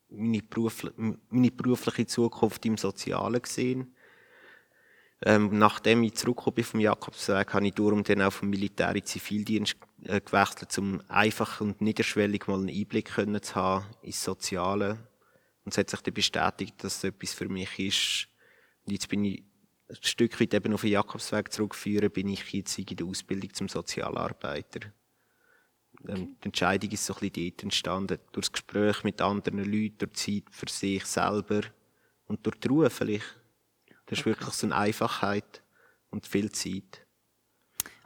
[0.09, 0.91] meine, berufli
[1.29, 3.87] meine berufliche Zukunft im Sozialen sehe.
[5.21, 9.05] Ähm, nachdem ich zurückgekommen bin vom Jakobsweg, habe ich darum dann auch vom Militär in
[9.05, 14.99] Zivildienst äh, gewechselt, um einfach und niederschwellig mal einen Einblick können zu haben ins Soziale.
[15.63, 18.27] Und es hat sich dann bestätigt, dass es etwas für mich ist.
[18.85, 19.43] Und jetzt bin ich
[19.89, 23.69] ein Stück weit eben auf den Jakobsweg zurückführen, bin ich jetzt in der Ausbildung zum
[23.69, 24.91] Sozialarbeiter.
[26.07, 28.19] Ähm, die Entscheidung ist so ein bisschen dort entstanden.
[28.31, 31.61] Durch das Gespräch mit anderen Leuten, durch Zeit für sich selber
[32.27, 33.39] und durch die Ruhe vielleicht.
[34.07, 35.63] Das ist wirklich so eine Einfachheit
[36.09, 37.05] und viel Zeit.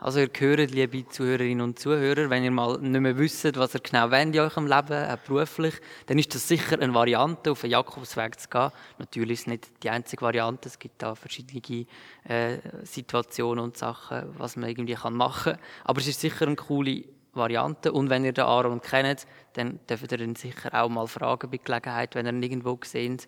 [0.02, 3.82] Also ihr hört, liebe Zuhörerinnen und Zuhörer, wenn ihr mal nicht mehr wisst, was ihr
[3.82, 5.74] genau wollt in eurem Leben, auch beruflich,
[6.06, 8.72] dann ist das sicher eine Variante, auf den Jakobsweg zu gehen.
[8.98, 11.86] Natürlich ist es nicht die einzige Variante, es gibt da verschiedene
[12.24, 15.60] äh, Situationen und Sachen, was man irgendwie machen kann.
[15.84, 20.14] Aber es ist sicher eine coole Variante und wenn ihr den Aaron kennt, dann dürft
[20.14, 23.28] ihr ihn sicher auch mal fragen bei Gelegenheit, wenn ihr ihn irgendwo seht,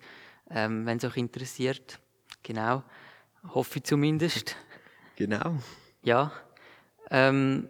[0.50, 1.98] ähm, wenn es euch interessiert.
[2.42, 2.82] Genau.
[3.48, 4.56] Hoffe ich zumindest.
[5.16, 5.58] Genau.
[6.02, 6.32] Ja.
[7.10, 7.68] Ähm,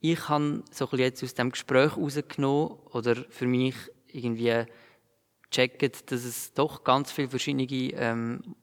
[0.00, 3.74] ich habe so ein jetzt aus dem Gespräch herausgenommen oder für mich
[4.06, 4.64] irgendwie
[5.50, 8.54] gecheckt, dass es doch ganz viele verschiedene ähm,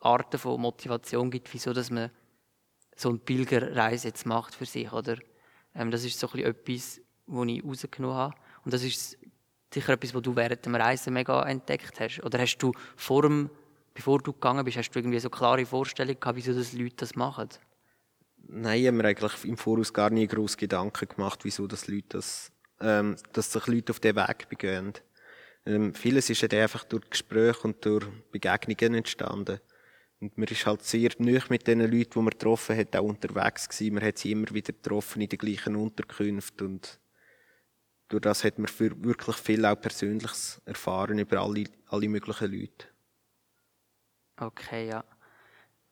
[0.00, 2.10] Arten von Motivation gibt, wieso dass man
[2.96, 5.16] so eine Pilgerreise jetzt macht für sich, oder?
[5.74, 8.34] Ähm, das ist so ein etwas, was ich herausgenommen habe.
[8.64, 9.18] Und das ist
[9.72, 12.20] sicher etwas, was du während dem Reisen mega entdeckt hast.
[12.24, 13.50] Oder hast du vor dem,
[13.94, 17.16] bevor du gegangen bist, hast du irgendwie so klare Vorstellungen gehabt, wieso das Leute das
[17.16, 17.48] machen?
[18.48, 22.06] Nein, ich habe mir eigentlich im Voraus gar nie groß Gedanken gemacht, wieso das Leute
[22.10, 22.50] das,
[22.80, 24.94] ähm, dass sich Leute auf den Weg begehen.
[25.66, 29.60] Ähm, vieles ist ja einfach durch Gespräche und durch Begegnungen entstanden.
[30.20, 33.68] Und man ist halt sehr nüch mit den Leuten, die man getroffen hat, auch unterwegs
[33.68, 33.94] gewesen.
[33.94, 37.00] Man hat sie immer wieder getroffen in den gleichen Unterkünften und
[38.08, 42.86] durch das hat man wirklich viel auch Persönliches erfahren über alle, alle möglichen Leute.
[44.40, 45.04] Okay, ja.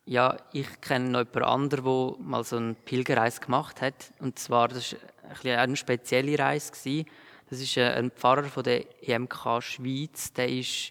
[0.05, 4.11] Ja, ich kenne noch jemand anderen, der mal so eine Pilgerreise gemacht hat.
[4.19, 4.95] Und zwar, das
[5.43, 7.05] war eine spezielle Reise.
[7.49, 10.33] Das ist äh, ein Pfarrer von der EMK Schweiz.
[10.33, 10.89] Der ist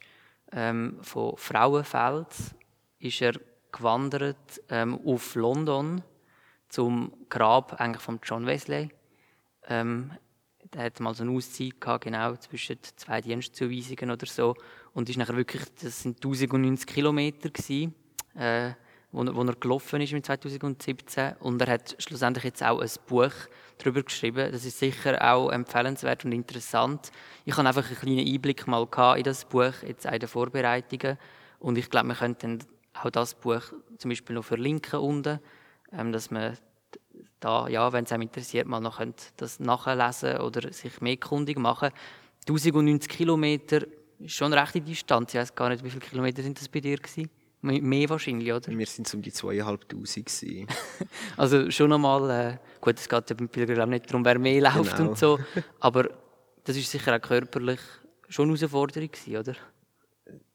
[0.52, 2.28] ähm, von Frauenfeld
[3.00, 3.34] ist er
[3.72, 6.02] gewandert ähm, auf London
[6.68, 8.90] zum Grab eigentlich von John Wesley.
[9.66, 10.12] Ähm,
[10.74, 14.54] der hat mal so eine Auszeit gehabt, genau zwischen zwei Dienstzuweisungen oder so
[14.92, 17.94] und ist nachher wirklich, das sind 1090 Kilometer gewesen,
[18.34, 18.72] äh,
[19.10, 23.32] wo, wo er gelaufen ist im 2017 und er hat schlussendlich jetzt auch ein Buch
[23.78, 24.52] darüber geschrieben.
[24.52, 27.10] Das ist sicher auch empfehlenswert und interessant.
[27.44, 31.18] Ich habe einfach einen kleinen Einblick mal in das Buch jetzt in den Vorbereitungen
[31.58, 32.58] und ich glaube, wir könnten
[32.94, 33.62] auch das Buch
[33.98, 35.40] zum Beispiel noch verlinken unten,
[35.92, 36.58] ähm, dass man
[37.40, 39.00] da, ja, wenn es einem interessiert, mal noch
[39.36, 41.90] das nachlesen oder sich mehr kundig machen.
[42.48, 43.86] 1090 Kilometer
[44.18, 45.34] ist schon eine rechte Distanz.
[45.34, 47.30] Ich weiß gar nicht, wie viele Kilometer sind das bei dir gewesen?
[47.60, 48.68] Mehr wahrscheinlich, oder?
[48.68, 50.30] Wir sind um die zweieinhalbtausend
[51.36, 54.96] Also schon einmal, äh, gut, es geht ja beim Pilgerglauben nicht darum, wer mehr läuft
[54.96, 55.10] genau.
[55.10, 55.40] und so,
[55.80, 56.08] aber
[56.62, 57.80] das ist sicher auch körperlich
[58.28, 59.56] schon eine Herausforderung gewesen, oder?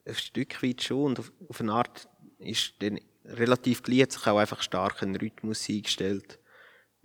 [0.05, 2.07] Ein Stück weit schon und auf, auf eine Art
[2.39, 6.39] ist dann relativ gleich, hat sich auch einfach stark ein Rhythmus eingestellt.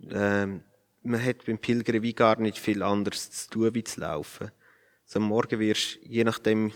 [0.09, 0.63] Ähm,
[1.03, 4.51] man hat beim Pilgern wie gar nicht viel anderes zu tun, wie zu laufen.
[5.05, 6.71] So am Morgen wirst, je nachdem,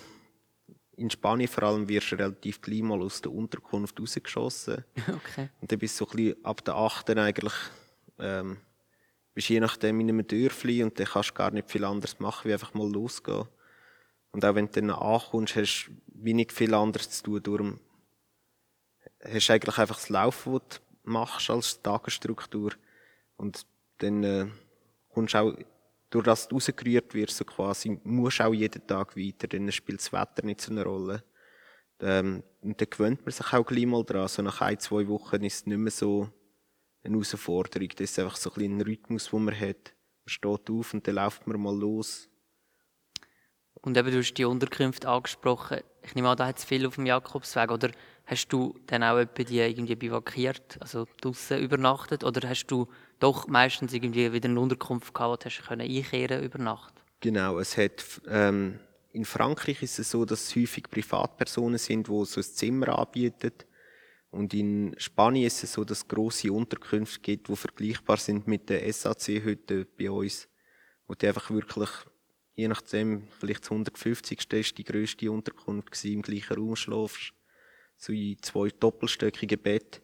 [0.96, 4.84] in Spanien vor allem, wirst du relativ gleich mal aus der Unterkunft rausgeschossen.
[5.08, 5.50] Okay.
[5.62, 7.10] Und dann bist du so ein bisschen ab der 8.
[7.12, 7.54] eigentlich,
[8.20, 8.58] ähm,
[9.34, 12.48] bist je nachdem in einem Dörfli und dann kannst du gar nicht viel anderes machen,
[12.48, 13.48] wie einfach mal losgehen.
[14.32, 15.92] Und auch wenn du dann ankommst, hast du
[16.24, 17.44] wenig viel anderes zu tun.
[17.44, 17.80] Darum
[19.24, 22.74] hast du eigentlich einfach das Laufen, das du machst als Tagesstruktur.
[23.44, 24.48] Und dann äh,
[25.10, 25.54] kommst auch,
[26.10, 30.14] durch das du rausgerührt wirst, so quasi, musst auch jeden Tag weiter, dann spielt das
[30.14, 31.26] Wetter nicht so eine Rolle.
[32.00, 34.30] Ähm, und dann gewöhnt man sich auch gleich mal dran.
[34.30, 36.30] So nach ein, zwei Wochen ist es nicht mehr so
[37.04, 37.90] eine Herausforderung.
[37.90, 39.94] Das ist einfach so ein, ein Rhythmus, den man hat.
[40.24, 42.30] Man steht auf und dann läuft man mal los.
[43.74, 45.82] Und eben, du hast die Unterkünfte angesprochen.
[46.02, 47.72] Ich nehme an, da hat es viel auf dem Jakobsweg.
[47.72, 47.92] Oder
[48.26, 52.24] hast du dann auch die irgendwie bivakiert, also draußen übernachtet?
[52.24, 52.88] Oder hast du
[53.20, 56.94] doch meistens irgendwie wieder eine Unterkunft gehabt, du hast können einkehren über Nacht?
[57.20, 58.80] Genau, es hat, ähm,
[59.14, 63.54] in Frankreich ist es so, dass es häufig Privatpersonen sind, die so ein Zimmer anbieten.
[64.32, 68.70] Und in Spanien ist es so, dass es grosse Unterkünfte gibt, die vergleichbar sind mit
[68.70, 70.50] den SAC-Hütten bei uns.
[71.08, 71.90] Wo die einfach wirklich,
[72.56, 74.52] je nachdem, vielleicht das 150.
[74.54, 77.34] ist die grösste Unterkunft im gleichen Raum schlafst.
[77.96, 80.02] So in zwei doppelstöckigen Bett.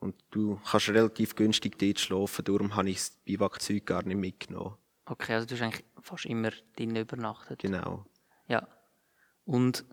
[0.00, 4.76] Und du kannst relativ günstig dort schlafen, darum habe ich das Biwakzeug gar nicht mitgenommen.
[5.06, 7.60] Okay, also du hast eigentlich fast immer drinnen übernachtet.
[7.60, 8.04] Genau.
[8.46, 8.66] Ja.
[9.44, 9.84] Und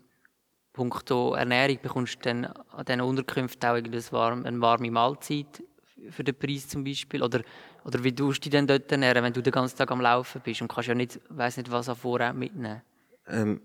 [0.72, 5.62] punkto Ernährung bekommst du dann an diesen Unterkünften auch warm, eine warme Mahlzeit
[6.10, 7.22] für den Preis zum Beispiel?
[7.22, 7.42] Oder,
[7.84, 10.42] oder wie tust du dich denn dort ernähren, wenn du den ganzen Tag am Laufen
[10.44, 12.82] bist und kannst ja nicht, weiß nicht was an Vorrat mitnehmen?
[13.26, 13.62] Ähm,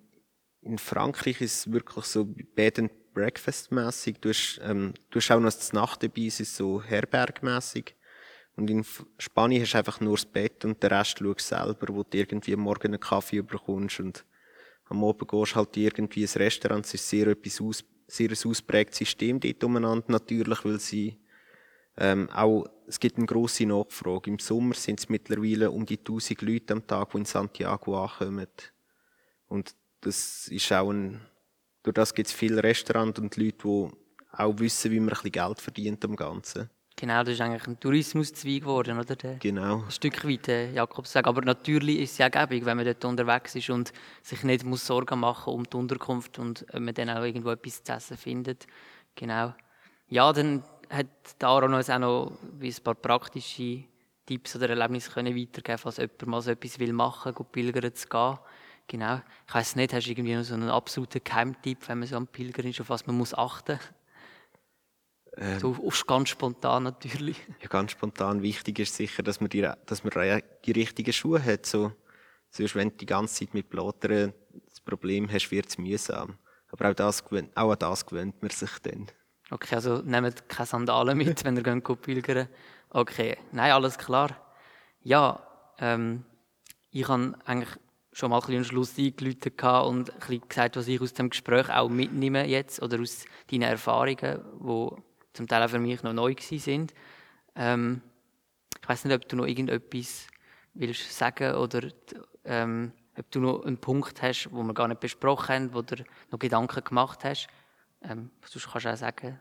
[0.62, 4.20] in Frankreich ist es wirklich so Bed and Breakfast mäßig.
[4.20, 7.96] Du hast, ähm, du hast auch noch das Nacht dabei, es ist so herbergmäßig.
[8.56, 8.86] Und in
[9.18, 12.54] Spanien hast du einfach nur das Bett und den Rest schaust selber, wo du irgendwie
[12.54, 14.26] am Morgen einen Kaffee bekommst und
[14.86, 16.86] am Abend gehst du halt irgendwie ins Restaurant.
[16.86, 21.18] Es ist sehr etwas aus, sehr ein ausprägtes System dort umeinander, natürlich, weil sie
[21.98, 24.30] ähm, auch, es gibt eine grosse Nachfrage.
[24.30, 28.48] Im Sommer sind es mittlerweile um die 1000 Leute am Tag, die in Santiago ankommen.
[29.48, 31.22] Und das ist auch ein,
[31.84, 33.90] durch das gibt es viele Restaurants und Leute, die
[34.34, 36.70] auch wissen, wie man ein bisschen Geld verdient am Ganzen.
[36.96, 39.16] Genau, das ist eigentlich ein Tourismuszweig geworden, oder?
[39.16, 39.84] Der, Genau.
[39.84, 41.26] ein Stück weit, äh, Jakobsweg.
[41.26, 43.92] Aber natürlich ist es ja gäbig, wenn man dort unterwegs ist und
[44.22, 47.84] sich nicht muss Sorgen machen um die Unterkunft und ob man dann auch irgendwo etwas
[47.84, 48.68] zu essen findet.
[49.16, 49.56] Genau.
[50.10, 51.08] Ja, dann hat
[51.42, 53.86] Aaron uns auch noch ein paar praktische
[54.26, 58.08] Tipps oder Erlebnisse können weitergeben falls jemand mal so etwas will machen will, pilgern zu
[58.08, 58.38] gehen.
[58.92, 59.22] Genau.
[59.48, 62.28] Ich weiss nicht, hast du irgendwie noch so einen absoluten Geheimtipp, wenn man so am
[62.28, 63.80] Pilgern ist, auf was man muss achten
[65.38, 65.62] muss?
[65.62, 67.38] So auf, ganz spontan natürlich.
[67.62, 71.66] Ja, ganz spontan wichtig ist sicher, dass man die, dass man die richtigen Schuhe hat.
[71.66, 71.94] So,
[72.50, 74.34] sonst, wenn du die ganze Zeit mit Blattern
[74.68, 76.38] das Problem hast, wird es mühsam.
[76.70, 79.08] Aber auch, das, gewöhnt- auch an das gewöhnt man sich dann.
[79.52, 82.50] Okay, also nehmt keine Sandalen mit, wenn ihr geht pilgern
[82.90, 84.36] Okay, nein, alles klar.
[85.02, 85.42] Ja,
[85.78, 86.26] ähm,
[86.90, 87.70] ich habe eigentlich
[88.14, 91.70] schon mal ein bisschen am Schluss eingeläutet und ein gesagt, was ich aus dem Gespräch
[91.70, 94.90] auch mitnehme jetzt oder aus deinen Erfahrungen, die
[95.34, 96.94] zum Teil auch für mich noch neu sind.
[97.56, 98.02] Ähm,
[98.82, 100.28] ich weiß nicht, ob du noch irgendetwas
[100.74, 101.90] willst sagen oder
[102.46, 106.04] ähm, ob du noch einen Punkt hast, wo wir gar nicht besprochen haben, wo du
[106.32, 107.48] noch Gedanken gemacht hast.
[108.02, 109.40] Ähm, sonst kannst du auch sagen,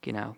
[0.00, 0.36] Genau.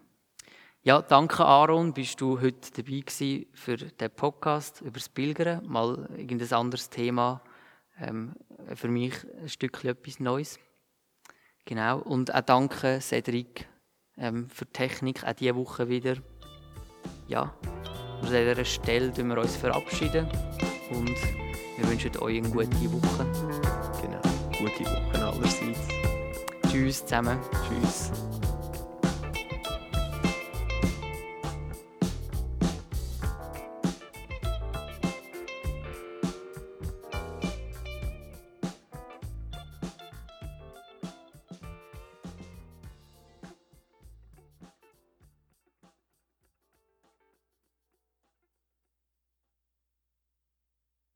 [0.82, 5.66] Ja, danke Aaron, bist du heute dabei gewesen für den Podcast über das Pilgern.
[5.66, 7.42] Mal irgendein anderes Thema.
[8.00, 8.34] Ähm,
[8.74, 10.58] für mich ein Stückchen etwas Neues.
[11.64, 12.00] Genau.
[12.00, 13.66] Und auch danke Cedric
[14.16, 16.16] ähm, für die Technik, auch diese Woche wieder.
[17.26, 17.54] Ja,
[18.20, 20.26] an dieser Stelle verabschieden wir uns verabschieden
[20.90, 21.16] und
[21.76, 23.26] wir wünschen euch eine gute Woche.
[24.02, 24.20] Genau.
[24.58, 25.88] Gute Woche allerseits.
[26.70, 27.38] Tschüss zusammen.
[27.68, 28.10] Tschüss.